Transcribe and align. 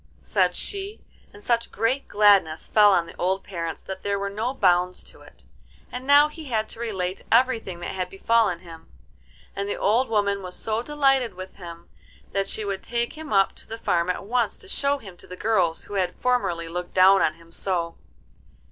said 0.23 0.55
she, 0.55 0.99
and 1.31 1.43
such 1.43 1.71
great 1.71 2.07
gladness 2.07 2.67
fell 2.67 2.91
on 2.91 3.05
the 3.05 3.15
old 3.17 3.43
parents 3.43 3.83
that 3.83 4.01
there 4.01 4.17
were 4.17 4.31
no 4.31 4.51
bounds 4.51 5.03
to 5.03 5.21
it. 5.21 5.43
And 5.91 6.07
now 6.07 6.27
he 6.27 6.45
had 6.45 6.67
to 6.69 6.79
relate 6.79 7.21
everything 7.31 7.81
that 7.81 7.93
had 7.93 8.09
befallen 8.09 8.61
him, 8.61 8.89
and 9.55 9.69
the 9.69 9.75
old 9.77 10.09
woman 10.09 10.41
was 10.41 10.55
so 10.55 10.81
delighted 10.81 11.35
with 11.35 11.53
him 11.57 11.87
that 12.31 12.47
she 12.47 12.65
would 12.65 12.81
take 12.81 13.13
him 13.13 13.31
up 13.31 13.53
to 13.57 13.67
the 13.67 13.77
farm 13.77 14.09
at 14.09 14.25
once 14.25 14.57
to 14.57 14.67
show 14.67 14.97
him 14.97 15.17
to 15.17 15.27
the 15.27 15.35
girls 15.35 15.83
who 15.83 15.93
had 15.93 16.15
formerly 16.15 16.67
looked 16.67 16.95
down 16.95 17.21
on 17.21 17.35
him 17.35 17.51
so. 17.51 17.95